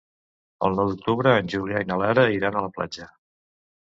[0.69, 3.07] El nou d'octubre en Julià i na Lara iran a la platja.